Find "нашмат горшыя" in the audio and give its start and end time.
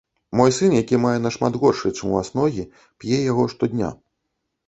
1.25-1.91